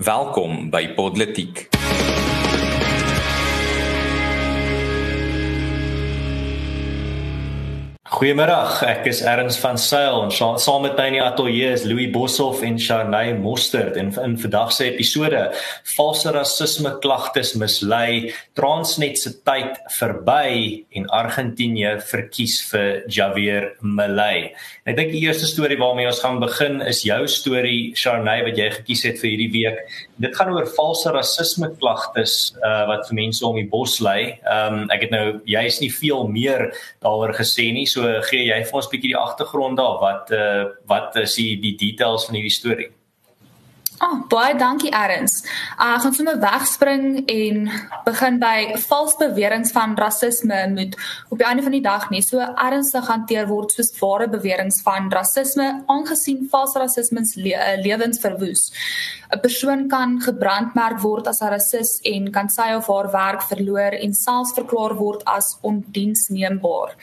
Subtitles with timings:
[0.00, 1.68] Welkom by Podletiek.
[8.20, 12.10] Goeiemiddag, ek is Erns van Sail en saam met my in die ateljee is Louis
[12.12, 15.40] Boshoff en Sharnay Mostert en in vandag se episode
[15.94, 24.50] valse rasisme klagtes mislei, Transnet se tyd verby en Argentinië verkies vir Javier Milei.
[24.84, 28.68] Ek dink die eerste storie waarmee ons gaan begin is jou storie Sharnay wat jy
[28.76, 29.80] gekies het vir hierdie week.
[30.20, 34.34] Dit gaan oor valse rasisme klagtes uh, wat vir mense om die bos lê.
[34.44, 36.68] Um, ek het nou jy's nie veel meer
[37.00, 37.88] daaroor gesê nie.
[37.88, 41.56] So gee jy vir ons 'n bietjie die agtergrond daar wat uh wat is die,
[41.60, 42.90] die details van hierdie storie?
[44.00, 45.42] Oh, baie dankie Erns.
[45.76, 47.66] Uh, ek gaan sommer wegspring en
[48.06, 50.94] begin by vals beweringe van rasisme moet
[51.28, 55.10] op die einde van die dag nie so ernstig hanteer word soos ware beweringe van
[55.12, 58.70] rasisme aangesien vals rasisme le uh, lewens verwoes.
[59.30, 63.98] 'n Persoon kan gebrandmerk word as 'n rasis en kan sy of haar werk verloor
[64.00, 66.96] en selfs verklaar word as ondiensneembaar.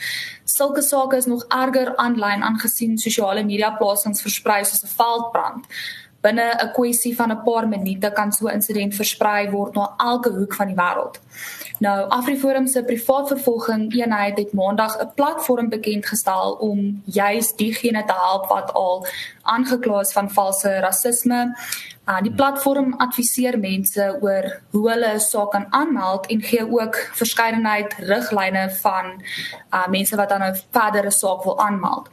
[0.46, 5.66] Sulke sake is nog erger aanlyn aangesien sosiale media plasings versprei soos 'n veldbrand
[6.22, 10.30] binne 'n kwessie van 'n paar minute kan so 'n insident versprei word na elke
[10.30, 11.20] hoek van die wêreld.
[11.80, 18.04] Nou Afriforum se privaat vervolging eenheid het maandag 'n platform bekend gestel om juis diegene
[18.06, 19.08] te help wat al
[19.42, 21.58] aangekla is van valse rasisme.
[22.08, 26.96] Uh, die platform adviseer mense oor hoe hulle 'n saak kan aanmeld en gee ook
[27.14, 29.06] verskeidenheid riglyne van
[29.74, 32.10] uh, mense wat dan nou verder 'n saak wil aanmeld.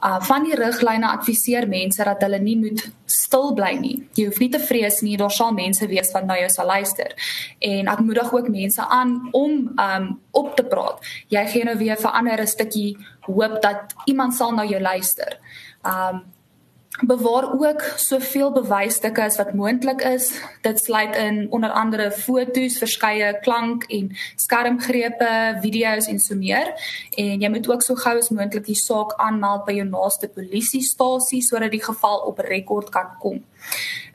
[0.00, 3.96] Uh van die riglyne adviseer mense dat hulle nie moet stil bly nie.
[4.16, 7.12] Jy hoef nie te vrees nie, daar sal mense wees wat na jou sal luister.
[7.58, 11.04] En ek moedig ook mense aan om um op te praat.
[11.28, 15.38] Jy gee nou weer vir ander 'n stukkie hoop dat iemand sal na jou luister.
[15.84, 16.24] Um
[16.98, 20.32] bewaar ook soveel bewysstukke as wat moontlik is.
[20.60, 26.74] Dit sluit in onder andere foto's, verskeie klank en skermgrepe, video's en so meer.
[27.16, 31.42] En jy moet ook so gou as moontlik die saak aanmeld by jou naaste polisiestasie
[31.42, 33.44] sodat die geval op rekord kan kom.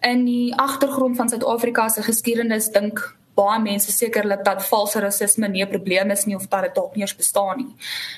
[0.02, 3.02] In die agtergrond van Suid-Afrika se geskiedenis dink
[3.36, 6.96] baie mense sekerlik dat valse rasisme nie 'n probleem is nie of dat dit dalk
[6.96, 7.76] nie eens bestaan nie.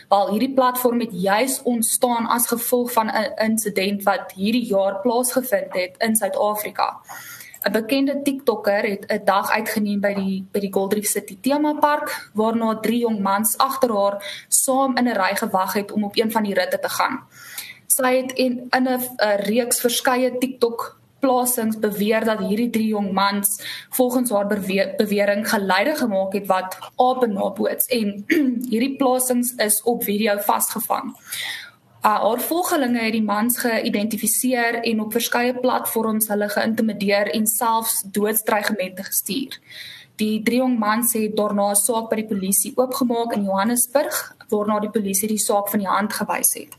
[0.10, 5.74] Wel hierdie platform het juis ontstaan as gevolg van 'n insident wat hierdie jaar plaasgevind
[5.74, 7.02] het in Suid-Afrika.
[7.68, 11.74] 'n Bekende TikToker het 'n dag uitgeneem by die by die Gold Reef City Tema
[11.74, 16.16] Park waarna drie jong mans agter haar saam in 'n ry gewag het om op
[16.16, 17.24] een van die ritte te gaan.
[17.88, 19.02] Sy het in 'n 'n
[19.36, 24.48] reeks verskeie TikTok plasings beweer dat hierdie drie jong mans volgens haar
[24.98, 28.24] bewering geleide gemaak het wat ape naboots en
[28.72, 31.16] hierdie plasings is op video vasgevang.
[32.06, 38.04] Uh, haar volgelinge het die mans geïdentifiseer en op verskeie platforms hulle geïntimideer en selfs
[38.16, 39.58] doodsdreigemente gestuur.
[40.18, 44.80] Die drie jong mans het daarna 'n saak by die polisie oopgemaak in Johannesburg waarna
[44.80, 46.78] die polisie die saak van die hand gewys het.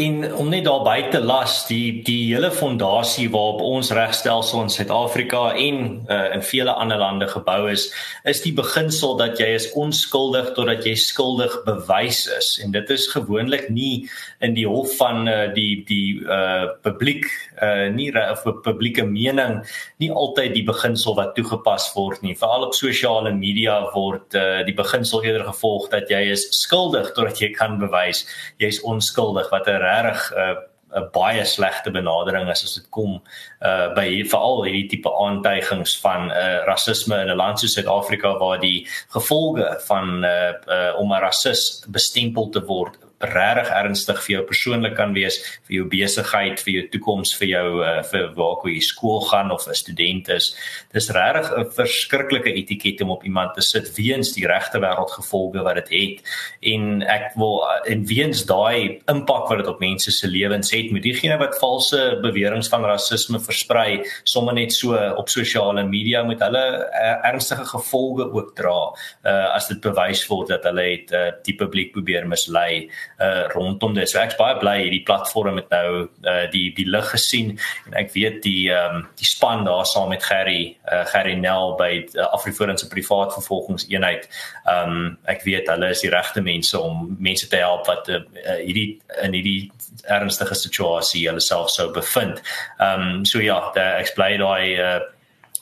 [0.00, 5.42] En om net daar buite las die die hele fondasie waarop ons regstelsel in Suid-Afrika
[5.52, 7.90] en uh, in vele ander lande gebou is,
[8.24, 12.48] is die beginsel dat jy is onskuldig totdat jy skuldig bewys is.
[12.64, 14.06] En dit is gewoonlik nie
[14.40, 17.28] in die hof van uh, die die uh publiek
[17.60, 19.58] uh nie of publieke mening
[20.00, 22.38] nie altyd die beginsel wat toegepas word nie.
[22.38, 27.44] Veral op sosiale media word uh die beginsel eerder gevolg dat jy is skuldig totdat
[27.44, 28.24] jy kan bewys
[28.62, 30.56] jy's onskuldig wat 'n regtig 'n uh,
[30.90, 33.20] 'n baie slegte benadering is as dit kom
[33.62, 38.58] uh by veral hierdie tipe aantuigings van uh rasisme in 'n land soos Suid-Afrika waar
[38.60, 44.42] die gevolge van uh, uh om 'n rasis bestempel te word regtig ernstig vir jou
[44.48, 45.38] persoonlik kan wees
[45.68, 49.66] vir jou besigheid vir jou toekoms vir jou uh, vir waar jy skool gaan of
[49.68, 50.54] 'n student is.
[50.92, 55.62] Dis regtig 'n verskriklike etiket om op iemand te sit weens die regte wêreld gevolge
[55.62, 56.24] wat dit het.
[56.62, 60.90] En ek wil uh, en weens daai impak wat dit op mense se lewens het
[60.90, 66.40] met diegene wat valse beweringe van rasisme versprei sommer net so op sosiale media met
[66.40, 68.92] hulle uh, ernstige gevolge ook dra
[69.24, 72.88] uh, as dit bewys word dat hulle het uh, die publiek probeer mislei
[73.20, 74.08] uh rondom dit.
[74.08, 77.52] So ek's baie bly hierdie platform het nou uh die die lig gesien
[77.88, 81.76] en ek weet die ehm um, die span daar saam met Gerry uh Gerry Nel
[81.78, 84.28] by uh, Afriforum se privaat vervolgingseenheid.
[84.64, 88.22] Ehm um, ek weet hulle is die regte mense om mense te help wat uh,
[88.64, 89.70] hierdie in hierdie
[90.08, 92.42] ernstige situasie hulle self sou bevind.
[92.78, 95.00] Ehm um, so ja, ek bly daai uh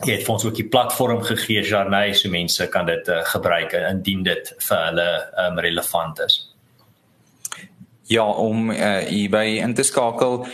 [0.07, 3.75] jy het vir ons ook die platform gegee Jarnay so mense kan dit uh, gebruik
[3.81, 5.09] indien dit vir hulle
[5.43, 6.39] um, relevant is.
[8.09, 10.47] Ja, om uh, hierby in te skakel,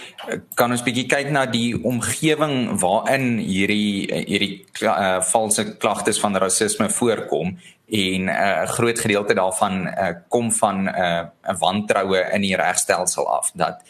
[0.58, 6.88] kan ons bietjie kyk na die omgewing waarin hierdie hierdie uh, valse klagtes van rasisme
[6.90, 7.54] voorkom
[7.86, 13.28] en 'n uh, groot gedeelte daarvan uh, kom van 'n uh, wantroue in die regstelsel
[13.28, 13.82] af dat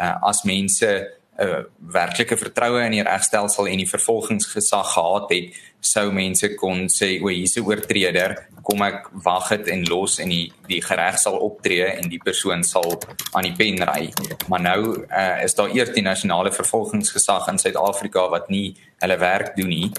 [0.00, 0.90] uh, as mense
[1.38, 6.86] 'n uh, werklike vertroue in die regstelsel en die vervolgingsgesag gehad het, sou mense kon
[6.88, 11.18] sê o, hier's 'n oortreder, kom ek wag dit en los en die die reg
[11.18, 13.00] sal optree en die persoon sal
[13.34, 14.12] aan die pen ry.
[14.48, 19.56] Maar nou uh, is daar eers die nasionale vervolgingsgesag in Suid-Afrika wat nie hulle werk
[19.56, 19.90] doen nie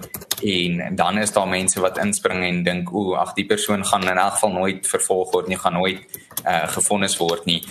[0.43, 4.17] en dan is daar mense wat inspring en dink o, ag die persoon gaan in
[4.17, 6.01] elk geval nooit vervolg word nie, gaan nooit
[6.47, 7.61] uh, gefonnis word nie.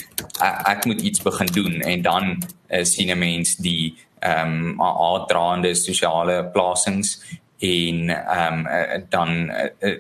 [0.41, 4.83] Uh, ek moet iets begin doen en dan uh, sien 'n mens die ehm um,
[4.83, 7.19] aandraande sosiale plasings
[7.63, 9.99] en ehm um, dan uh, uh,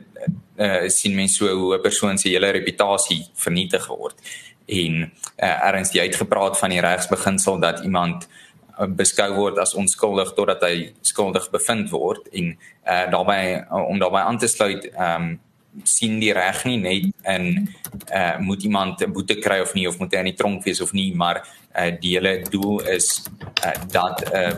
[0.56, 4.14] uh, sien mense so hoe 'n persoon se hele reputasie vernietig word.
[4.66, 8.28] En uh, erns jy het gepraat van die regsbeginsel dat iemand
[8.88, 12.56] beskou word as onskuldig totdat hy skuldig bevind word en
[12.86, 15.40] uh, daarbey om daarbey aan te sluit ehm um,
[15.88, 17.68] sien die reg nie net in
[18.12, 20.92] uh moet iemand boete kry of nie of moet hy in die tronk wees of
[20.92, 21.40] nie maar
[21.72, 23.22] uh die hele doel is
[23.64, 24.52] uh dat 'n uh,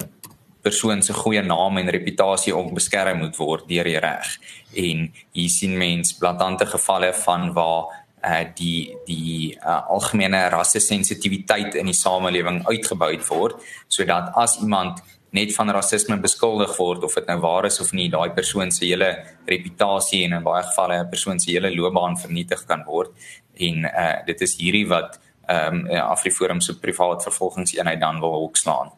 [0.65, 4.31] persoon se goeie naam en reputasie ook beskerm moet word deur die reg.
[4.73, 7.93] En hier sien mens blaatante gevalle van waar
[8.25, 13.61] uh die die uh, algemene rassesensitiwiteit in die samelewing uitgebuit word
[13.93, 15.03] sodat as iemand
[15.37, 18.87] net van rasisme beskuldig word of dit nou waar is of nie daai persoon se
[18.87, 19.11] hele
[19.51, 23.13] reputasie en in baie gevalle 'n persoon se hele loopbaan vernietig kan word
[23.69, 28.93] en uh dit is hierdie wat ehm um, Afriforum se privaat vervolgingseenheid dan wil hoekslaan.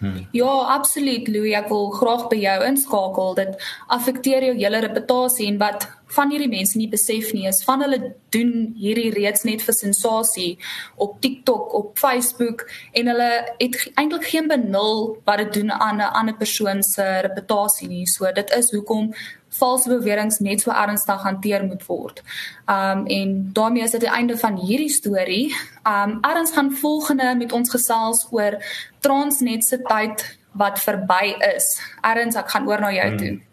[0.00, 0.26] Hmm.
[0.32, 3.34] Ja, absoluut Louis, ek wil graag by jou inskakel.
[3.36, 5.84] Dit affekteer jou hele reputasie en wat
[6.14, 7.98] van hierdie mense nie besef nie is van hulle
[8.34, 10.50] doen hierdie reeds net vir sensasie
[10.96, 16.14] op TikTok, op Facebook en hulle het eintlik geen benul wat dit doen aan 'n
[16.20, 18.06] ander persoon se reputasie nie.
[18.06, 19.14] So dit is hoekom
[19.48, 22.22] valse beweringe net so ernstig hanteer moet word.
[22.66, 25.54] Um en daarmee is dit die einde van hierdie storie.
[25.84, 28.58] Um erns gaan volgende met ons gesels oor
[29.00, 31.80] Transnet se tyd wat verby is.
[32.02, 33.18] Erns, ek gaan oor na jou hmm.
[33.18, 33.49] toe.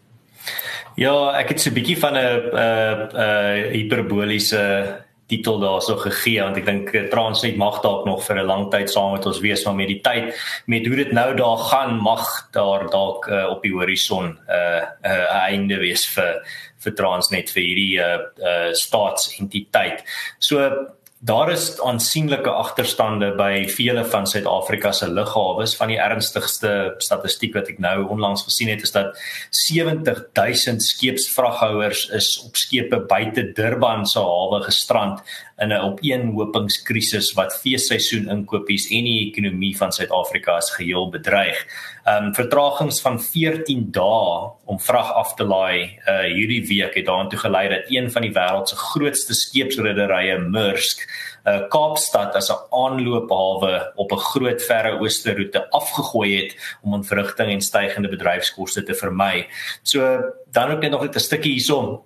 [0.98, 6.56] Ja, ek het so 'n bietjie van 'n uh, uh, hiperboliese titel daarso gegee want
[6.56, 9.64] ek dink eh, Transnet mag dalk nog vir 'n lang tyd saam met ons wees
[9.64, 10.32] maar met die tyd
[10.66, 14.82] met hoe dit nou daar gaan mag daar dalk uh, op die horison 'n uh,
[15.04, 16.40] 'n uh, einde wees vir
[16.78, 20.04] vir Transnet vir hierdie uh, uh, staatsentiteit.
[20.38, 20.86] So
[21.20, 25.74] Daar is aansienlike agterstande by vele van Suid-Afrika se lughawes.
[25.76, 29.18] Van die ernstigste statistiek wat ek nou onlangs gesien het, is dat
[29.50, 35.18] 70 000 skeepsvraghouers is op skepe buite Durban se hawe gestrand
[35.58, 41.66] in 'n opeenhopingskrisis wat feesseisoen inkopies en die ekonomie van Suid-Afrika as geheel bedreig.
[42.04, 47.06] Ehm um, vertragings van 14 dae om vrag af te laai uh hierdie week het
[47.06, 51.02] daartoe gelei dat een van die wêreld se grootste skeepsrederye, Maersk,
[51.46, 57.50] uh Kaapstad as 'n aanloophawe op 'n groot verre ooste roete afgegooi het om ontwrigting
[57.50, 59.46] en stygende bedryfskoste te vermy.
[59.82, 60.20] So
[60.52, 62.00] dan ook net nog 'n stukkie hierson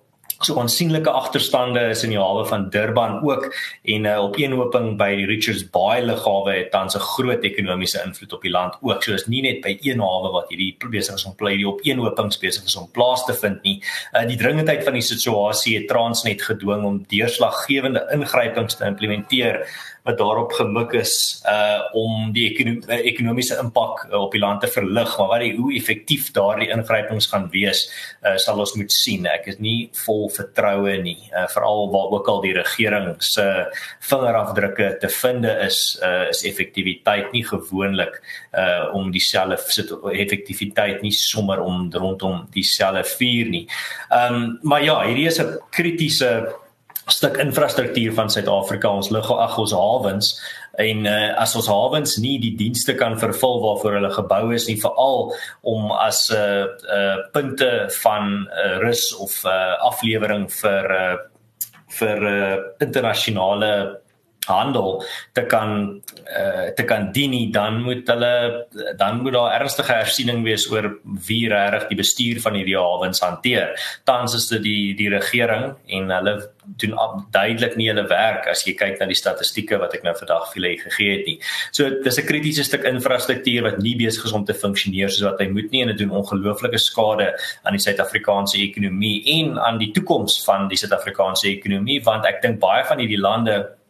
[0.44, 3.48] so aansienlike agterstande is in die hawe van Durban ook
[3.82, 8.32] en uh, op eenhoping by die Richards Bay lughawe het tans 'n groot ekonomiese invloed
[8.32, 9.02] op die land ook.
[9.02, 11.80] So is nie net by een hawe wat hierdie besig is om bly die op
[11.82, 13.82] eenhopings besig is om plaas te vind nie.
[14.12, 19.66] Uh, die dringendheid van die situasie het Transnet gedwing om deurslaggewende ingrypings te implementeer
[20.02, 24.70] wat daarop gemik is uh om die ekonom ekonomiese impak uh, op die land te
[24.70, 25.10] verlig.
[25.18, 27.84] Maar wat die hoe effektief daardie ingrypings gaan wees
[28.24, 29.26] uh, sal ons moet sien.
[29.30, 31.18] Ek is nie vol vertroue nie.
[31.30, 33.46] Uh, veral waar ook al die regering se
[34.08, 38.18] vingerafdrukke te vinde is uh, is effektiwiteit nie gewoonlik
[38.58, 39.56] uh om dieselfde
[40.12, 43.64] effektiwiteit nie sommer om rondom dieselfde vuur nie.
[44.10, 46.32] Um, maar ja, hierdie is 'n kritiese
[47.10, 50.32] stuk infrastruktuur van Suid-Afrika ons lug ag ons hawens
[50.80, 54.78] en uh, as ons hawens nie die dienste kan vervul waarvoor hulle gebou is nie
[54.80, 55.32] veral
[55.62, 56.64] om as 'n uh,
[56.98, 57.70] uh, punte
[58.02, 61.16] van uh, rus of uh, aflewering vir uh,
[61.98, 64.00] vir uh, internasionale
[64.46, 68.66] handel te kan uh, te kan dien dan moet hulle
[68.98, 70.90] dan moet daar ernstige hersiening wees oor
[71.28, 73.76] wie regtig die bestuur van hierdie hawens hanteer.
[74.04, 76.34] Tans is dit die die regering en hulle
[76.78, 76.94] doen
[77.34, 80.60] duidelik nie hulle werk as jy kyk na die statistieke wat ek nou vandag vir
[80.60, 81.38] julle gegee het nie.
[81.72, 85.40] So dis 'n kritiese stuk infrastruktuur wat nie besig is om te funksioneer soos wat
[85.40, 87.34] hy moet nie en dit doen ongelooflike skade
[87.64, 92.60] aan die Suid-Afrikaanse ekonomie en aan die toekoms van die Suid-Afrikaanse ekonomie want ek dink
[92.60, 93.81] baie van hierdie lande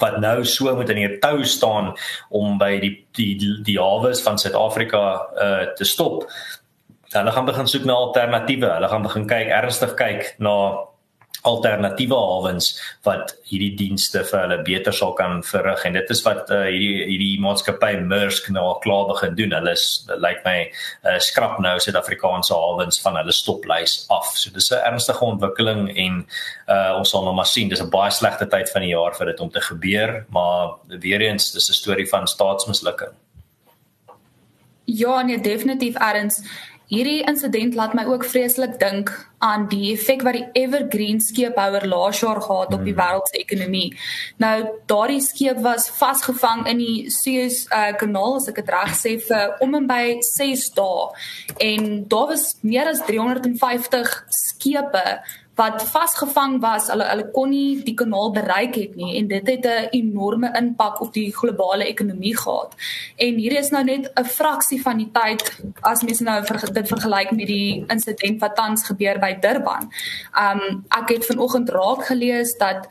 [0.00, 1.92] wat nou so moet in hier tou staan
[2.28, 5.02] om by die die die, die hawes van Suid-Afrika
[5.36, 6.26] uh te stop.
[7.14, 8.68] Hulle gaan begin soek na alternatiewe.
[8.74, 10.56] Hulle gaan begin kyk ernstig kyk na
[11.42, 12.72] alternatiewe hawens
[13.06, 17.06] wat hierdie dienste vir hulle beter sal kan verrig en dit is wat uh, hierdie
[17.10, 19.54] hierdie maatskappy Maersk nou al klaar begin doen.
[19.58, 20.56] Hulle is lyk like my
[21.04, 24.32] uh, skrap nou Suid-Afrikaanse hawens van hulle stoplys af.
[24.36, 26.26] So dis 'n ernstige ontwikkeling en
[26.68, 27.68] uh, ons sal nou maar sien.
[27.68, 31.20] Dis 'n baie slegte tyd van die jaar vir dit om te gebeur, maar weer
[31.20, 33.12] eens dis 'n storie van staatsmislukking.
[34.86, 36.42] Ja, nee, definitief erns.
[36.86, 39.10] Hierdie insident laat my ook vreeslik dink
[39.42, 43.00] aan die effek wat die Evergreen skeepbouer laas jaar gehad op die hmm.
[43.00, 43.88] wêreldsekonomie.
[44.42, 44.54] Nou
[44.86, 49.56] daardie skeep was vasgevang in die Suez uh, kanaal as ek dit reg sê vir
[49.66, 51.08] om en by 6 dae
[51.72, 55.04] en daar was meer as 350 skepe
[55.56, 56.90] wat vasgevang was.
[56.92, 61.00] Hulle hulle kon nie die kanaal bereik het nie en dit het 'n enorme impak
[61.00, 62.74] op die globale ekonomie gehad.
[63.16, 66.88] En hier is nou net 'n fraksie van die tyd as mens nou vir dit
[66.88, 69.92] vergelyk met die insident wat tans gebeur by Durban.
[70.38, 72.88] Um ek het vanoggend raak gelees dat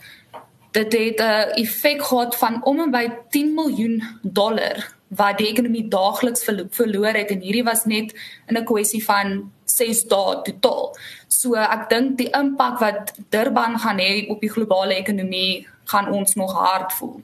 [0.72, 5.88] dit het 'n effek gehad van om en by 10 miljoen dollar wat die ekonomie
[5.90, 6.44] daagliks
[6.74, 8.14] verloor het en hierdie was net
[8.48, 10.96] in 'n kwessie van 6 dae totaal.
[11.28, 16.36] So ek dink die impak wat Durban gaan hê op die globale ekonomie gaan ons
[16.36, 17.22] nog hard voel.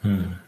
[0.00, 0.38] Hmm.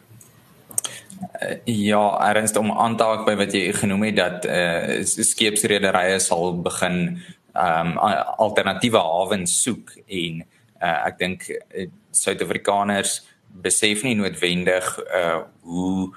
[1.65, 6.19] Ja, erns om aan te haak by wat jy genoem het dat eh uh, skeepsrederye
[6.21, 7.23] sal begin
[7.55, 7.99] ehm um,
[8.37, 10.43] alternatiewe hawens soek en
[10.83, 13.23] uh, ek dink uh, Suid-Afrikaners
[13.63, 16.15] besef nie noodwendig eh uh, hoe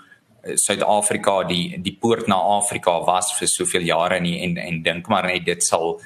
[0.56, 5.28] Suid-Afrika die die poort na Afrika was vir soveel jare nie en en dink maar
[5.28, 6.00] net dit sal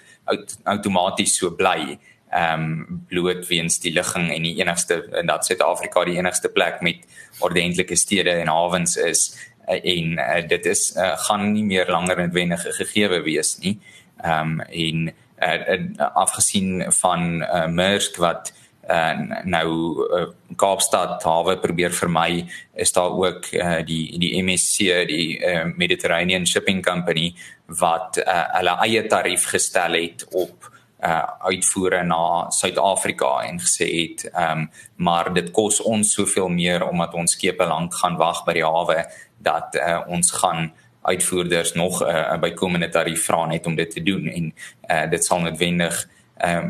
[0.63, 1.97] outomaties so bly
[2.31, 6.79] ehm um, bloot weens die ligging en die enigste en dat Suid-Afrika die enigste plek
[6.81, 7.03] met
[7.39, 9.25] ordentlike stede en hawens is
[9.67, 13.77] uh, en uh, dit is uh, gaan nie meer langer noodwendig gegeewe wees nie.
[14.23, 19.69] Ehm um, en uh, uh, afgesien van uh, Maersk wat en uh, nou
[20.07, 26.45] uh, Kaapstad hawe probeer vermy is daar ook uh, die die MSC die uh, Mediterranean
[26.47, 27.33] Shipping Company
[27.79, 30.69] wat uh, hulle eie tarief gestel het op
[31.01, 36.85] uh uitvoere na Suid-Afrika en gesê het ehm um, maar dit kos ons soveel meer
[36.87, 39.05] omdat ons skepe lank gaan wag by die hawe
[39.37, 40.69] dat uh, ons gaan
[41.01, 44.27] uitvoerders nog 'n uh, bykomende tarief vra net om dit te doen.
[44.27, 44.53] En
[44.89, 46.20] uh dit sal noodwendig uh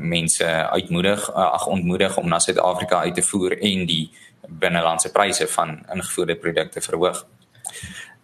[0.01, 4.12] mense uitmoedig uh, ag ontmoedig om na Suid-Afrika uit te voer en die
[4.48, 7.25] binnelandse pryse van ingevoerde produkte verhoog.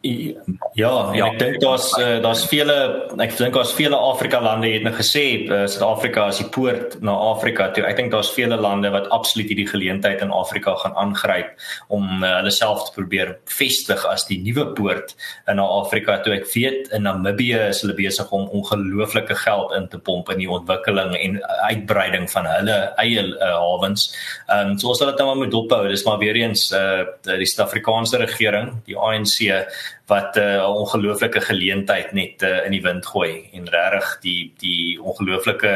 [0.05, 2.73] Ja, ja, ek dink daar's uh, daar's vele
[3.17, 7.15] ek dink daar's vele Afrika lande het nou gesê uh, Suid-Afrika is die poort na
[7.31, 7.81] Afrika toe.
[7.89, 11.49] Ek dink daar's vele lande wat absoluut hierdie geleentheid in Afrika gaan aangryp
[11.89, 15.15] om uh, hulle self te probeer vestig as die nuwe poort
[15.49, 16.35] in Afrika toe.
[16.37, 20.51] Ek weet in Namibië is hulle besig om ongelooflike geld in te pomp in die
[20.59, 24.11] ontwikkeling en uitbreiding van hulle eie uh, hawens.
[24.45, 25.81] Ehm um, so ons sal dit nou maar moet dophou.
[25.89, 29.41] Dis maar weer eens uh, die Suid-Afrikaanse regering, die ANC
[30.07, 35.01] wat 'n uh, ongelooflike geleentheid net uh, in die wind gooi en regtig die die
[35.01, 35.73] ongelooflike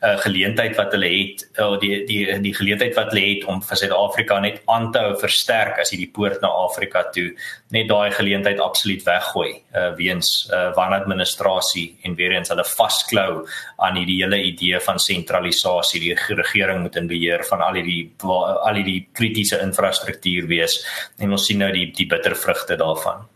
[0.00, 3.76] uh, geleentheid wat hulle het uh, die die die geleentheid wat hulle het om vir
[3.76, 7.30] Suid-Afrika net aan te hou versterk as hierdie poort na Afrika toe
[7.70, 13.46] net daai geleentheid absoluut weggooi uh, weens uh, wanadministrasie en weer eens hulle vasklou
[13.78, 16.00] aan hierdie hele idee van sentralisasie.
[16.00, 20.80] Die regering moet in beheer van al hierdie al hierdie kritiese infrastruktuur wees
[21.18, 23.29] en ons sien nou die die bittervrugte daarvan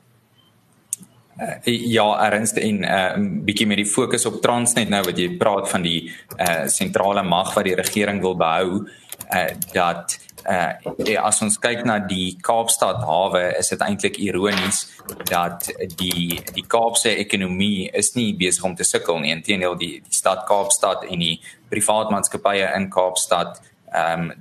[1.34, 1.58] Uh,
[1.90, 5.68] ja, ernstig en 'n uh, bietjie met die fokus op Transnet nou wat jy praat
[5.68, 8.86] van die uh sentrale mag wat die regering wil behou
[9.34, 14.86] uh dat uh as ons kyk na die Kaapstad hawe is dit eintlik ironies
[15.30, 19.32] dat die die Kaapse ekonomie is nie besig om te sukkel nie.
[19.32, 23.62] Inteendeel die die stad Kaapstad en die privaatmaatskappye in Kaapstad
[23.92, 24.32] ehm um,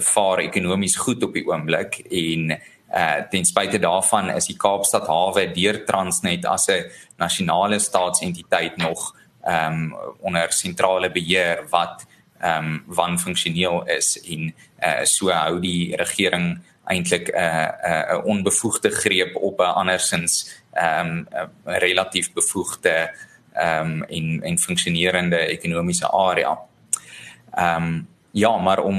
[0.00, 2.58] vaar ekonomies goed op die oomblik en
[2.90, 9.14] Uh ten spyte daarvan is die Kaapstad hawe deur Transnet as 'n nasionale staatsentiteit nog
[9.42, 12.06] ehm um, onder sentrale beheer wat
[12.40, 14.54] ehm um, wanfunksioneel is en
[14.84, 20.62] uh, so hou die regering eintlik 'n uh, 'n uh, onbevoegde greep op 'n andersins
[20.72, 23.14] ehm um, relatief bevoegde
[23.52, 26.58] ehm um, en en funksionerende ekonomiese area.
[27.54, 28.98] Ehm um, ja, maar om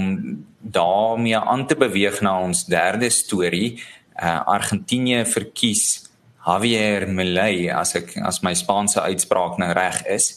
[0.59, 3.81] daarmee aan te beweeg na ons derde storie,
[4.21, 6.11] uh, Argentinië verkies
[6.45, 10.33] Javier Milei as ek as my Spaanse uitspraak nou reg is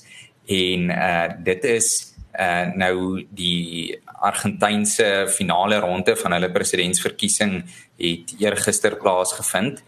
[0.52, 1.88] en uh dit is
[2.36, 7.62] uh nou die Argentynse finale ronde van hulle presidentsverkiesing
[8.00, 9.80] het eergister plaasgevind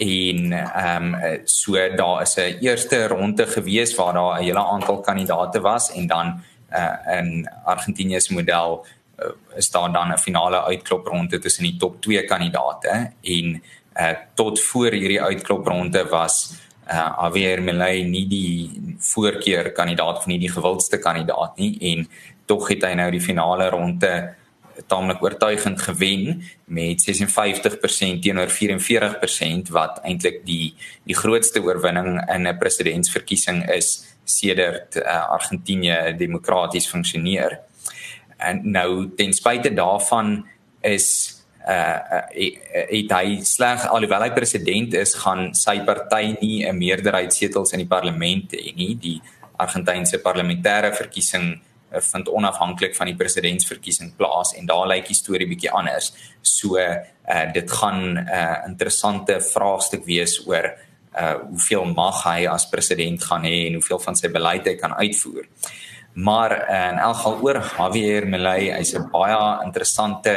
[0.00, 5.00] en ehm um, so daar is 'n eerste ronde gewees waar daar 'n hele aantal
[5.00, 8.86] kandidate was en dan uh in Argentinië se model
[9.18, 13.62] uh, is daar dan 'n finale uitklopronde tussen die top 2 kandidate en
[14.00, 16.52] uh tot voor hierdie uitklopronde was
[16.88, 22.08] uh Javier Milei nie die voorkeur kandidaat of nie die gewildste kandidaat nie en
[22.46, 24.34] tog het hy nou die finale ronde
[24.86, 30.74] taamlik oortuigend gewen met 56% teenoor 44% wat eintlik die
[31.04, 37.58] die grootste oorwinning in 'n presidentsverkiesing is sedert uh, Argentinië demokraties funksioneer.
[38.38, 40.40] En nou ten spyte daarvan
[40.80, 42.20] is uh
[42.88, 47.82] het hy sleg alhoewel hy president is gaan sy party nie 'n meerderheid setels in
[47.84, 49.20] die parlement hê nie die
[49.58, 51.60] Argentynse parlementêre verkiesing
[51.90, 56.12] vind onafhanklik van die presidentsverkiesing plaas en daar lyk die storie bietjie anders.
[56.42, 60.89] So uh dit gaan 'n uh, interessante vraagstuk wees oor uh
[61.48, 65.48] hoeveel mag hy as president gaan hê en hoeveel van sy beleid hy kan uitvoer.
[66.12, 70.34] Maar uh, in elk geval oor Javier Milei, hy's 'n baie interessante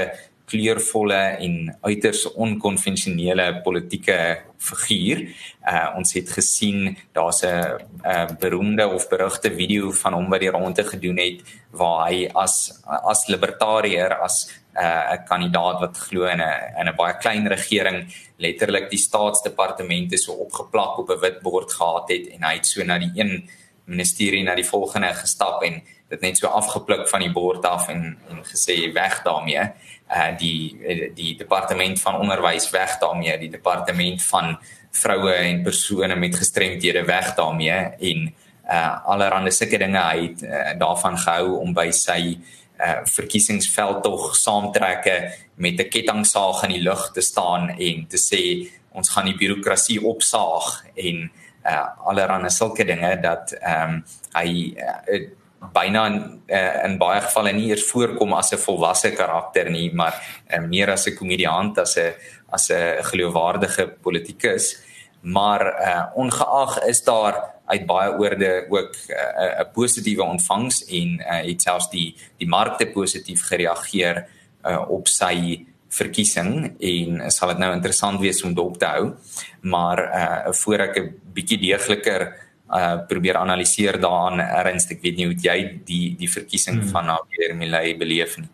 [0.53, 4.17] kleurvolle en uiters onkonvensionele politieke
[4.61, 5.25] figuur.
[5.65, 10.53] Uh ons het gesien daar's 'n uh, beroemde of berugte video van hom wat die
[10.53, 11.41] ronde gedoen het
[11.71, 16.95] waar hy as as libertariër as 'n uh, kandidaat wat glo in 'n in 'n
[16.95, 22.43] baie klein regering letterlik die staatsdepartemente so opgeplak op 'n wit bord gehad het en
[22.43, 23.49] hy het so na die een
[23.85, 28.17] ministerie na die volgende gestap en dit net so afgepluk van die bord af en
[28.29, 29.71] en gesê weg daarmee
[30.13, 30.77] uh die
[31.15, 33.37] die departement van onderwys weg daarmee.
[33.37, 34.57] Die departement van
[34.91, 37.79] vroue en persone met gestremdhede weg daarmee.
[37.99, 38.33] En
[38.69, 39.99] uh allerhande sulke dinge.
[39.99, 42.37] Hy het uh, daarvan gehou om by sy
[42.79, 48.69] uh verkiesingsveld tog saamtrekke met 'n kettingsaag in die lug te staan en te sê
[48.91, 50.83] ons gaan die birokrasie opsaag.
[50.95, 51.31] En
[51.65, 55.29] uh allerhande sulke dinge dat ehm um, hy uh,
[55.73, 60.13] byna in, uh, in baie gevalle nie eers voorkom as 'n volwasse karakter nie, maar
[60.49, 62.13] uh, meer as 'n komediant as 'n
[62.51, 64.77] as 'n geloofwaardige politikus.
[65.21, 71.43] Maar uh, ongeag is daar uit baie oorde ook 'n uh, positiewe ontvangs en uh,
[71.49, 74.27] het selfs die die markte positief gereageer
[74.65, 79.13] uh, op sy verkiesing en sal dit nou interessant wees om dop te hou.
[79.61, 82.33] Maar uh, voor ek 'n bietjie deegliker
[82.73, 86.91] uh probeer analiseer daaraan erns ek weet nie hoe jy die die verkiesing hmm.
[86.93, 88.49] van Javier Milei beleef nie.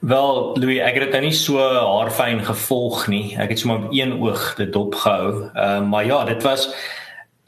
[0.00, 3.36] Wel Louis, ek het dit nou nie so haarfyn gevolg nie.
[3.38, 5.48] Ek het sommer op een oog dit dopgehou.
[5.54, 6.68] Uh maar ja, dit was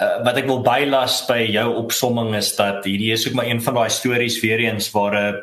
[0.00, 3.62] uh, wat ek wil bylas by jou opsomming is dat hierdie is ook maar een
[3.62, 5.42] van daai stories weer eens waar 'n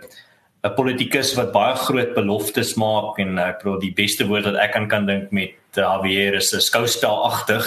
[0.64, 4.72] 'n politikus wat baie groot beloftes maak en ek bedoel die beste woord wat ek
[4.72, 7.66] kan kan dink met Javier is 'n skouspelagtig.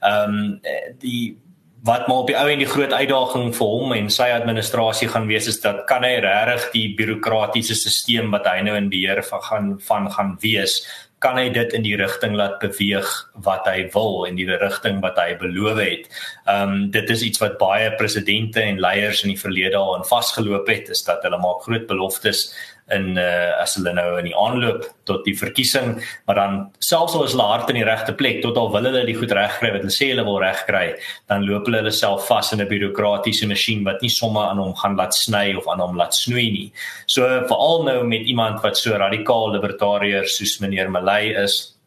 [0.00, 0.60] Ehm um,
[0.98, 1.36] die
[1.82, 5.28] wat maar op die ou en die groot uitdaging vir hom en sy administrasie gaan
[5.30, 9.46] wees is dat kan hy regtig die bureaukratiese stelsel wat hy nou in beheer van
[9.46, 10.82] gaan van gaan wees
[11.20, 13.08] kan hy dit in die rigting laat beweeg
[13.44, 16.06] wat hy wil en die rigting wat hy beloof het.
[16.48, 20.08] Ehm um, dit is iets wat baie presidente en leiers in die verlede al in
[20.08, 22.46] vasgeloop het is dat hulle maak groot beloftes
[22.94, 27.24] in uh, as hulle nou in die aanloop tot die verkiesing, maar dan selfs al
[27.26, 29.84] is hulle hart in die regte plek, tot al wil hulle die goed regkry wat
[29.84, 30.94] hulle sê hulle wil regkry,
[31.30, 34.74] dan loop hulle hulle self vas in 'n bureaukratiese masjien wat nie sommer aan hom
[34.74, 36.72] gaan laat sny of aan hom laat snoei nie.
[37.06, 41.79] So veral nou met iemand wat so radikaal libertariër soos meneer Malay is,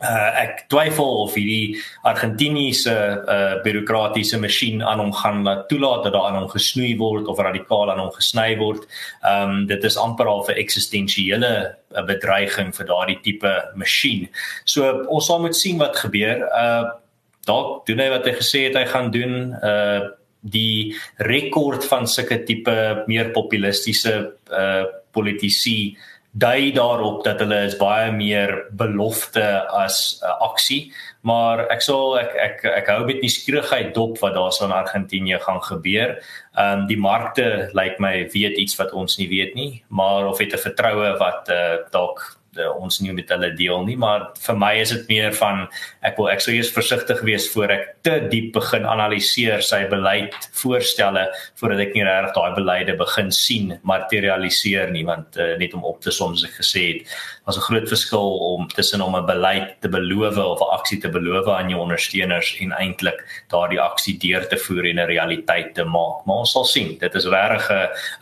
[0.00, 1.76] Uh, ek twyfel of hierdie
[2.08, 7.28] Argentiniese uh, bureaukratiese masjien aan hom gaan laat toelaat dat daar aan hom gesnoei word
[7.28, 8.86] of radikaal aan hom gesny word.
[9.20, 14.28] Ehm um, dit is amper al 'n eksistensiële uh, bedreiging vir daardie tipe masjien.
[14.64, 16.48] So ons sal moet sien wat gebeur.
[16.48, 16.96] Uh
[17.44, 19.52] dalk doen hy wat hy gesê het hy gaan doen.
[19.60, 20.96] Uh die
[21.28, 25.96] rekord van sulke tipe meer populistiese uh politici
[26.32, 32.16] dui daarop dat hulle is baie meer belofte as 'n uh, aksie maar ek sal
[32.20, 36.16] ek ek ek hou met nuuskierigheid dop wat daar so in Argentinië gaan gebeur.
[36.56, 40.26] Ehm um, die markte lyk like my weet iets wat ons nie weet nie, maar
[40.26, 44.56] of het 'n vertroue wat uh, dalk ons nie met hulle deel nie maar vir
[44.58, 45.66] my is dit meer van
[46.02, 50.34] ek wil ek sou eers versigtig wees voor ek te diep begin analiseer sy beleid
[50.58, 51.28] voorstelle
[51.60, 56.00] voordat ek nie regtig daai beleide begin sien materialiseer nie want uh, net om op
[56.02, 57.14] te som as ek gesê het
[57.46, 61.08] was 'n groot verskil om tussen om 'n beleid te beloof of 'n aksie te
[61.08, 65.84] beloof aan jou ondersteuners en eintlik daardie aksie deur te voer en 'n realiteit te
[65.84, 66.26] maak.
[66.26, 67.70] Maar ons sal sien dit is regtig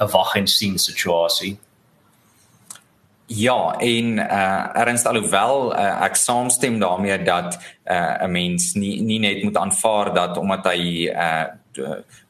[0.00, 1.58] 'n wag en sien situasie
[3.28, 9.18] Ja, en uh erns alhoewel uh, ek saamstem daarmee dat uh 'n mens nie nie
[9.18, 11.44] net moet aanvaar dat omdat hy uh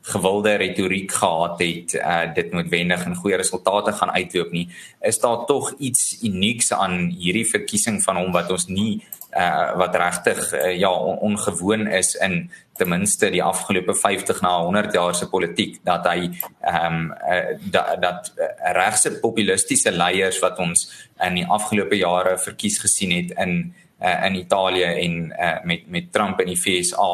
[0.02, 4.68] gewilde retoriek gehad het, uh dit noodwendig in goeie resultate gaan uitloop nie,
[5.00, 9.04] is daar tog iets unieks aan hierdie verkiesing van hom wat ons nie
[9.36, 14.58] uh wat regtig uh, ja on, ongewoon is in ten minste die afgelope 50 na
[14.62, 16.30] 100 jaar se politiek dat hy
[16.60, 20.88] ehm um, uh, dat dat uh, regse populistiese leiers wat ons
[21.24, 26.12] in die afgelope jare verkies gesien het in uh, in Italië en uh, met met
[26.12, 27.12] Trump in die FSA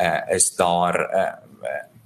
[0.00, 1.32] uh, is daar uh,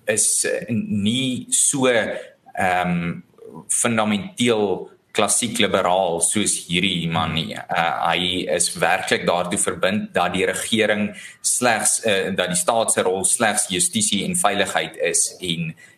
[0.07, 3.23] is nie so ehm um,
[3.69, 7.53] fundamenteel klassiek liberaal soos hierdie man nie.
[7.53, 11.11] Uh, hy is werklik daartoe verbind dat die regering
[11.45, 15.92] slegs uh, dat die staat se rol slegs justisie en veiligheid is en uh,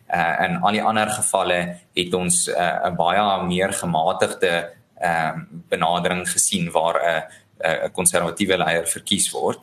[0.45, 1.59] in al die ander gevalle
[1.95, 4.69] het ons 'n uh, baie meer gematigde
[5.01, 5.33] uh,
[5.69, 7.23] benadering gesien waar 'n
[7.65, 9.59] uh, 'n konservatiewe leier verkies word.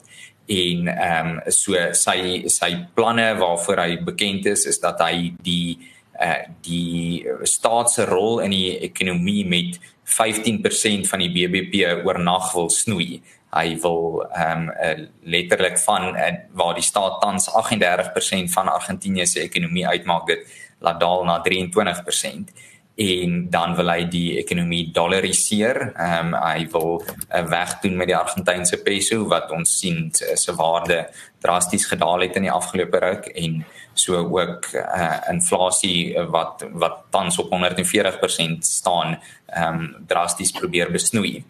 [0.47, 5.79] En ehm um, so sy sy planne waarvoor hy bekend is is dat hy die
[6.21, 9.79] uh die staat se rol in die ekonomie met
[10.13, 13.23] 15% van die BBP oornag wil snoei.
[13.53, 19.41] Hy wil ehm um, letterlik van uh, waar die staat tans 38% van Argentinië se
[19.41, 20.47] ekonomie uitmaak dit
[20.81, 22.53] laat daal na 23%
[22.95, 25.93] en dan wil hy die ekonomie dollariseer.
[25.93, 31.07] Ehm um, hy wil uh, wegdoen met die Argentynse peso wat ons sien se waarde
[31.41, 37.39] drasties gedaal het in die afgelope ruk en so ook uh, inflasie wat wat tans
[37.39, 41.45] op 140% staan ehm um, drasties probeer besnoei.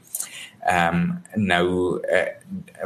[0.60, 2.26] Ehm um, nou uh,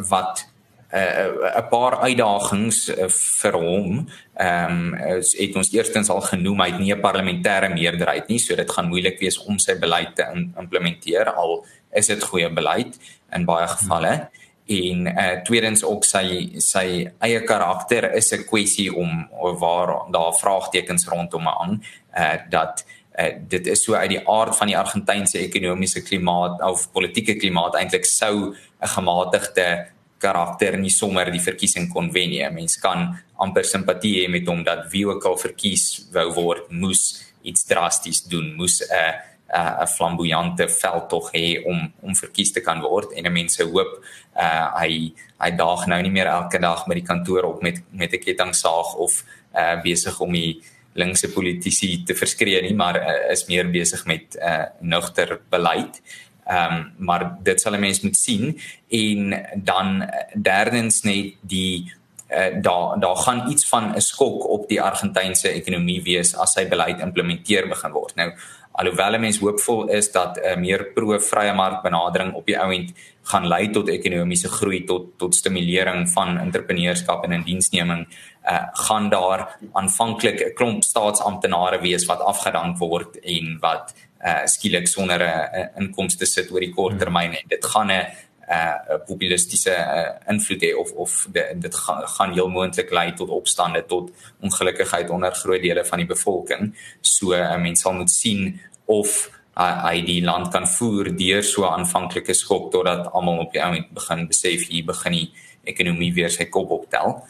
[0.09, 0.49] wat
[0.93, 4.95] 'n uh, paar uitdagings uh, vir hom ehm um,
[5.39, 8.89] het ons eerstens al genoem hy het nie 'n parlementêre meerderheid nie so dit gaan
[8.89, 10.25] moeilik wees om sy beleid te
[10.59, 12.99] implementeer al is dit goeie beleid
[13.33, 18.91] in baie gevalle hmm en uh tweedens ook sy sy eie karakter is 'n kwessie
[18.95, 19.29] om
[19.61, 21.83] waar daar vraagtekens rondom hang
[22.19, 22.85] uh dat
[23.19, 27.75] uh, dit is so uit die aard van die Argentynse ekonomiese klimaat of politieke klimaat
[27.75, 29.87] eintlik sou 'n gematigde
[30.19, 32.51] karakter nie sommer die verkiesing kon wen nie.
[32.51, 37.23] Mens kan amper simpatie hê met hom dat wie ook al verkies wou word, moes
[37.43, 39.13] iets drasties doen, moes 'n uh,
[39.47, 43.93] 'n uh, flamboyante veldtog hê om om verkies te kan word en mense hoop
[44.37, 48.13] uh hy hy daag nou nie meer elke dag by die kantoor op met met
[48.13, 50.63] 'n kettingsaag of uh besig om die
[50.95, 56.03] linkse politici te verskree nie maar uh, is meer besig met uh nugter beleid.
[56.47, 61.93] Ehm um, maar dit sal 'n mens moet sien en dan derdens net die
[62.31, 66.69] uh, daar daar gaan iets van 'n skok op die Argentynse ekonomie wees as sy
[66.69, 68.15] beleid implementeer begin word.
[68.15, 68.33] Nou
[68.77, 73.47] alhoewel mense hoopvol is dat 'n uh, meer pro-vrye mark benadering op die ouend gaan
[73.49, 80.41] lei tot ekonomiese groei tot tot stimulering van entrepreneurskap en indiensneming uh, gaan daar aanvanklik
[80.41, 86.51] 'n klomp staatsamptenare wees wat afgedank word en wat uh, skielik sonder 'n inkomste sit
[86.51, 88.07] oor die kort termyn en dit gaan 'n
[88.49, 93.29] uh populistiese uh, invloed hê of of de, dit gaan, gaan heel moontlik lei tot
[93.29, 96.75] opstande tot ongelukkigheid onder groot dele van die bevolking.
[97.01, 101.43] So 'n uh, mens sal moet sien of uh, hy die land kan voer deur
[101.43, 105.33] so aanvanklike skok totdat almal op die oomblik begin besef hier begin die
[105.65, 107.21] ekonomie weer sy kop optel.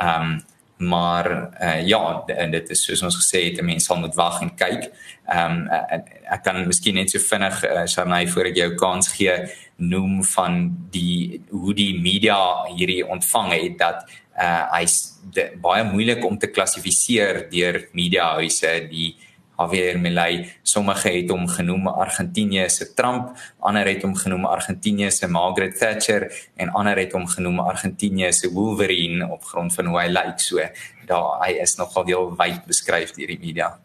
[0.00, 0.42] Um
[0.76, 4.40] maar uh, ja en dit is soos ons gesê het 'n mens sal moet wag
[4.42, 4.90] en kyk.
[5.26, 9.36] Ehm um, ek, kan miskien net so vinnig uh, Sharnay voor ek jou kans gee
[9.76, 12.36] noem van die hoe die media
[12.70, 14.04] hierdie ontvang het dat
[14.38, 15.18] uh, hy's
[15.62, 19.14] baie moeilik om te klassifiseer deur mediahuise die
[19.54, 25.28] Javier Milei sommige het hom genoem Argentinië se Trump, ander het hom genoem Argentinië se
[25.30, 30.08] Margaret Thatcher en ander het hom genoem Argentinië se Wolverine op grond van hoe hy
[30.10, 30.42] lyk.
[30.42, 30.58] So
[31.06, 33.76] daar hy is nogal heel wyd beskryf deur die media.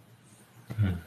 [0.73, 0.97] Hmm.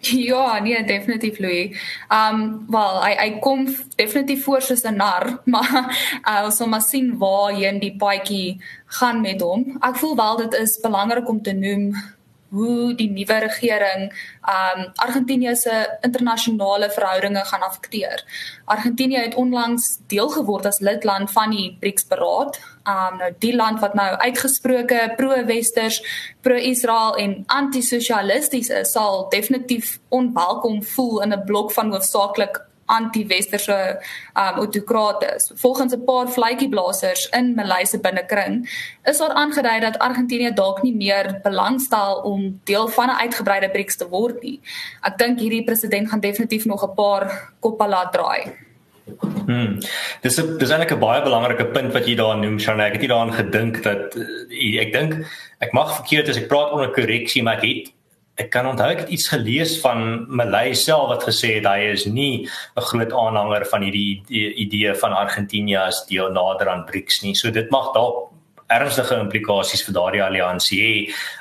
[0.30, 1.76] Ja, nee, definitief Louis.
[2.08, 5.96] Um wel, hy hy kom definitief voor soos 'n nar, maar
[6.28, 8.60] uh, ons sal maar sien waar hy in die paadjie
[9.00, 9.76] gaan met hom.
[9.80, 11.92] Ek voel wel dit is belangrik om te noem
[12.50, 14.10] hoe die nuwe regering
[14.50, 18.24] um Argentinië se internasionale verhoudinge gaan afekteer.
[18.64, 22.60] Argentinië het onlangs deel geword as lidland van die BRICS-beraad.
[22.88, 26.02] Um nou die land wat nou uitgesproke pro-westers,
[26.40, 33.78] pro-Israel en anti-sosialisties is, sal definitief onwelkom voel in 'n blok van hoofsaaklik anti-westerse
[34.34, 35.28] um autokrate.
[35.54, 38.68] Volgens 'n paar vletjieblassers in Maleise binnekring
[39.04, 43.96] is daar aangedui dat Argentinië dalk nie meer belangstel om deel van 'n uitgebreide BRICS
[43.96, 44.60] te word nie.
[45.02, 48.68] Ek dink hierdie president gaan definitief nog 'n paar koppe laat draai.
[49.46, 49.78] Hmm.
[50.22, 52.86] Dis 'n dis eintlik 'n baie belangrike punt wat jy daar noem, Shanna.
[52.86, 55.26] Ek het nie daaraan gedink dat eh, ek dink
[55.58, 57.92] ek mag verkeerd as ek praat onder korreksie, maar ek het
[58.40, 62.06] ek kan onthou ek het iets gelees van Malay self wat gesê het hy is
[62.06, 64.22] nie 'n groot aanhanger van hierdie
[64.64, 67.34] idee van Argentinië as deel nader aan BRICS nie.
[67.34, 68.30] So dit mag dalk
[68.70, 70.94] ernstige implikasies vir daardie alliansie hê.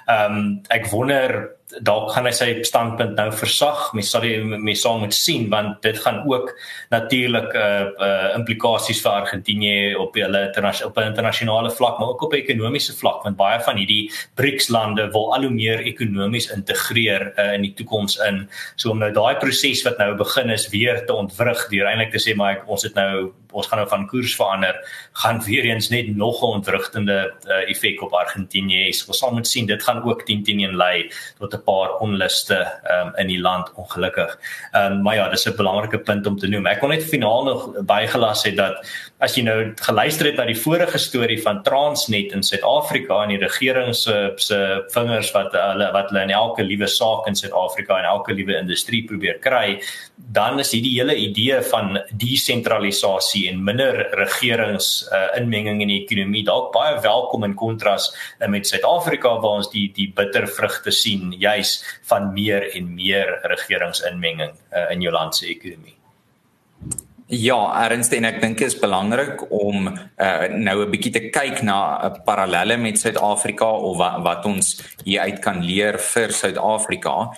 [0.07, 3.91] Ehm um, ek wonder dalk gaan hy sy standpunt nou versag.
[3.97, 6.51] Mens sal die mens sal moet sien want dit gaan ook
[6.89, 10.43] natuurlik 'n uh, uh, implikasies vir Argentinië op hulle
[10.85, 14.69] op 'n internasionale vlak, maar ook op 'n ekonomiese vlak want baie van hierdie BRICS
[14.69, 18.49] lande wil al hoe meer ekonomies integreer uh, in die toekoms in.
[18.75, 22.29] So om nou daai proses wat nou begin is weer te ontwrig deur eintlik te
[22.29, 24.77] sê maar ek, ons het nou ons gaan nou van koers verander,
[25.21, 28.91] gaan weer eens net nog 'n ontwrigtende uh, effek op Argentinië hê.
[28.93, 32.59] So, ons sal moet sien dit gaan ook 10 10 lei tot 'n paar onluste
[32.91, 34.37] um, in die land ongelukkig.
[34.71, 36.67] Ehm um, maar ja, dis 'n belangrike punt om te noem.
[36.67, 38.85] Ek wil net finaal nog bygelas het dat
[39.19, 43.41] as jy nou geluister het na die vorige storie van Transnet in Suid-Afrika en die
[43.41, 48.05] regering se se vingers wat hulle wat hulle in elke liewe saak in Suid-Afrika en
[48.05, 49.81] elke liewe industrie probeer kry,
[50.19, 56.43] dan is hierdie hele idee van desentralisasie en minder regerings uh, inmenging in die ekonomie
[56.45, 61.31] dalk baie welkom in kontras uh, met Suid-Afrika waar ons die die bitter vrugte sien
[61.39, 61.79] juis
[62.11, 65.95] van meer en meer regeringsinmenging uh, in jou land se ekonomie.
[67.29, 71.61] Ja, ernst en ek dink dit is belangrik om uh, nou 'n bietjie te kyk
[71.61, 76.33] na 'n uh, parallelle met Suid-Afrika of wat, wat ons hier uit kan leer vir
[76.33, 77.29] Suid-Afrika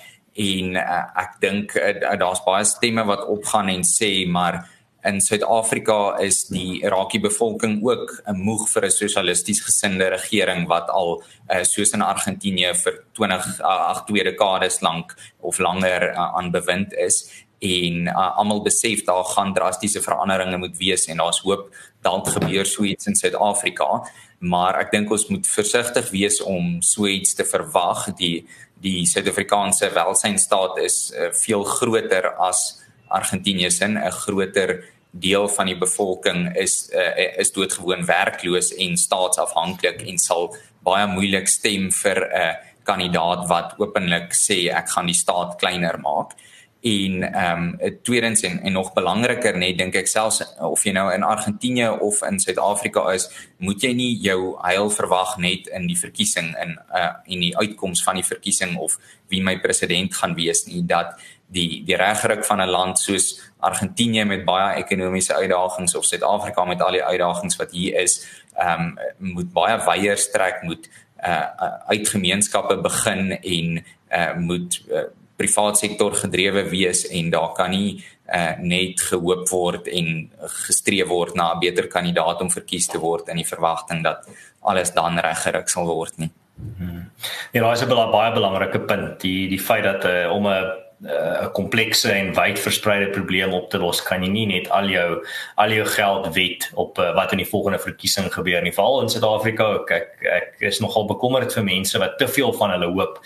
[0.41, 4.63] en uh, ek dink uh, daar's baie stemme wat opgaan en sê maar
[5.04, 11.23] in Suid-Afrika is die Irakie bevolking ook moeg vir 'n sosialisties gesinde regering wat al
[11.49, 16.93] uh, soos in Argentinië vir 20 ag twee dekades lank of langer uh, aan bewind
[16.93, 17.45] is.
[17.60, 22.65] En uh, almal besef daar gaan drastiese veranderinge moet wees en daar's hoop dalk gebeur
[22.65, 24.06] so iets in Suid-Afrika
[24.41, 28.10] maar ek dink ons moet versigtig wees om so iets te verwag.
[28.17, 28.47] Die
[28.82, 32.82] die Suid-Afrikaanse welsynsstaat is uh, veel groter as
[33.13, 33.86] Argentinië se.
[33.86, 40.56] 'n groter deel van die bevolking is uh, is doodgewoon werkloos en staatsafhanklik en sal
[40.84, 45.99] baie moeilik stem vir 'n uh, kandidaat wat openlik sê ek gaan die staat kleiner
[45.99, 46.34] maak
[46.81, 51.11] en ehm um, tweedens en, en nog belangriker net dink ek selfs of jy nou
[51.13, 53.27] in Argentinië of in Suid-Afrika is,
[53.61, 58.01] moet jy nie jou heil verwag net in die verkiesing in uh in die uitkoms
[58.03, 58.97] van die verkiesing of
[59.29, 61.13] wie my president gaan wees nie dat
[61.53, 66.81] die die regryk van 'n land soos Argentinië met baie ekonomiese uitdagings of Suid-Afrika met
[66.81, 68.25] al die uitdagings wat hier is,
[68.57, 68.97] ehm um,
[69.35, 70.89] moet baie weier strek moet
[71.23, 71.45] uh
[71.87, 75.05] uit gemeenskappe begin en uh moet uh,
[75.41, 80.30] privaat sektor gedrewe wees en daar kan nie uh, net gehoop word en
[80.65, 84.30] gestreef word na 'n beter kandidaat om verkies te word in die verwagting dat
[84.62, 86.32] alles dan reggerig sal word nie.
[86.77, 87.10] Hmm.
[87.51, 91.51] Ja, dit is 'n baie belangrike punt, die die feit dat uh, om 'n 'n
[91.51, 95.25] komplekse en wyd verspreide probleem op te los kan jy nie net al jou
[95.58, 98.73] al jou geld wet op uh, wat in die volgende verkiesing gebeur nie.
[98.73, 102.91] Veral in Suid-Afrika, ek ek is nogal bekommerd vir mense wat te veel van hulle
[102.93, 103.17] hoop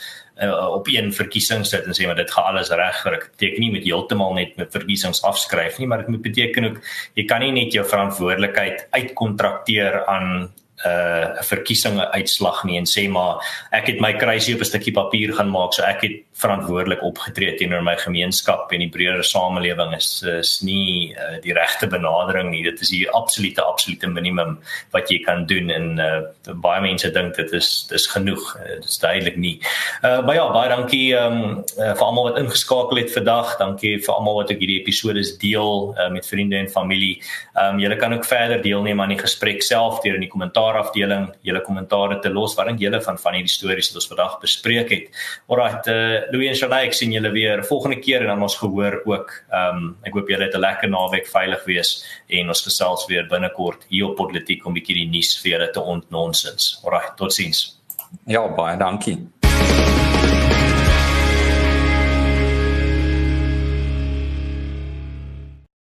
[0.43, 3.19] uh, op een verkiesing sit en sê maar dit gaan alles regkry.
[3.19, 6.81] Dit beteken nie met heeltemal net met verkiesings afskryf nie, maar dit moet beteken ook
[7.13, 10.51] jy kan nie net jou verantwoordelikheid uitkontrakteer aan
[10.83, 13.39] 'n uh, verkiesing uitslag nie en sê maar
[13.71, 17.55] ek het my kruisie op 'n stukkie papier gaan maak so ek het verantwoordelik opgetree
[17.55, 22.63] teenoor my gemeenskap en die breër samelewing is is nie uh, die regte benadering nie.
[22.63, 24.57] Dit is die absolute absolute minimum
[24.91, 28.89] wat jy kan doen en uh, baie mense dink dit is dis genoeg uh, dit
[28.89, 29.53] is duidelik nie.
[30.03, 31.39] Uh, maar ja baie dankie um,
[31.79, 33.55] uh, vir almal wat ingeskakel het vandag.
[33.61, 37.21] Dankie vir almal wat ook hierdie episode deel uh, met vriende en familie.
[37.55, 40.81] Um, julle kan ook verder deelneem aan die gesprek self deur in die kommentaar kommentaar
[40.81, 42.55] afdeling julle kommentare te los.
[42.55, 45.09] Wat dink julle van van hierdie stories wat ons vandag bespreek het?
[45.47, 49.01] Alrite, uh, Louis en Shalai, ek sien julle weer volgende keer en dan ons gehoor
[49.05, 49.31] ook.
[49.51, 53.27] Ehm um, ek hoop julle het 'n lekker naweek veilig wees en ons gesels weer
[53.27, 56.81] binnekort hier op Politiek om 'n bietjie die nuus vir julle te ontnonsens.
[56.83, 57.79] Alrite, totsiens.
[58.25, 59.44] Ja, baie dankie.